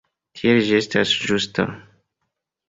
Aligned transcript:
Tiel 0.39 0.61
ĝi 0.69 0.73
estas 0.79 1.13
ĝusta. 1.27 1.67